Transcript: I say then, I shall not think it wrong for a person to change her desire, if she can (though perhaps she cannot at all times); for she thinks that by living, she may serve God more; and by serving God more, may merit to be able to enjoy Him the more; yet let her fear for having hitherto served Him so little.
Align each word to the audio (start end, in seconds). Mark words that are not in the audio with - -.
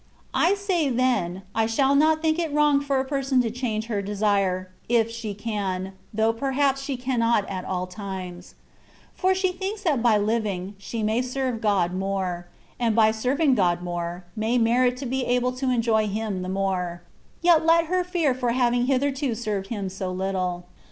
I 0.33 0.55
say 0.55 0.89
then, 0.89 1.43
I 1.53 1.67
shall 1.67 1.93
not 1.93 2.23
think 2.23 2.39
it 2.39 2.51
wrong 2.51 2.79
for 2.81 2.99
a 2.99 3.05
person 3.05 3.39
to 3.43 3.51
change 3.51 3.85
her 3.85 4.01
desire, 4.01 4.71
if 4.89 5.11
she 5.11 5.35
can 5.35 5.93
(though 6.11 6.33
perhaps 6.33 6.81
she 6.81 6.97
cannot 6.97 7.47
at 7.47 7.65
all 7.65 7.85
times); 7.85 8.55
for 9.13 9.35
she 9.35 9.51
thinks 9.51 9.83
that 9.83 10.01
by 10.01 10.17
living, 10.17 10.73
she 10.79 11.03
may 11.03 11.21
serve 11.21 11.61
God 11.61 11.93
more; 11.93 12.47
and 12.79 12.95
by 12.95 13.11
serving 13.11 13.53
God 13.53 13.83
more, 13.83 14.25
may 14.35 14.57
merit 14.57 14.97
to 14.97 15.05
be 15.05 15.23
able 15.25 15.51
to 15.51 15.69
enjoy 15.69 16.07
Him 16.07 16.41
the 16.41 16.49
more; 16.49 17.03
yet 17.43 17.63
let 17.63 17.85
her 17.85 18.03
fear 18.03 18.33
for 18.33 18.53
having 18.53 18.87
hitherto 18.87 19.35
served 19.35 19.67
Him 19.67 19.87
so 19.87 20.11
little. 20.11 20.65